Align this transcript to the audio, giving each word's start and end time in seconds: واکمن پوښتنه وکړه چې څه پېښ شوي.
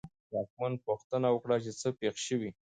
واکمن 0.33 0.73
پوښتنه 0.87 1.27
وکړه 1.31 1.55
چې 1.63 1.71
څه 1.79 1.87
پېښ 1.99 2.15
شوي. 2.27 2.49